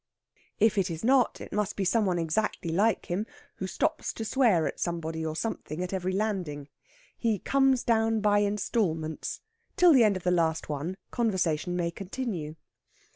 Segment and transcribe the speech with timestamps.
[0.57, 4.25] If it is not, it must be some one exactly like him, who stops to
[4.25, 6.69] swear at somebody or something at every landing.
[7.19, 9.41] He comes down by instalments.
[9.77, 12.55] Till the end of the last one, conversation may continue.